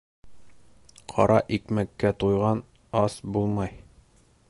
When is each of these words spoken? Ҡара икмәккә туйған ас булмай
Ҡара 1.13 1.35
икмәккә 1.57 2.13
туйған 2.25 2.65
ас 3.05 3.23
булмай 3.37 3.79